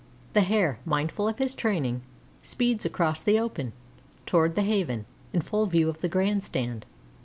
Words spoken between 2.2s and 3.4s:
speeds across the